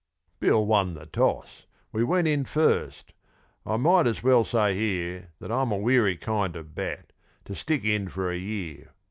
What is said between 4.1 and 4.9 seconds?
well say